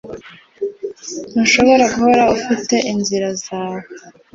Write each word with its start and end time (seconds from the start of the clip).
Ntushobora 1.31 1.83
guhora 1.93 2.23
ufite 2.35 2.75
inzira 2.91 3.27
zawe 3.43 3.81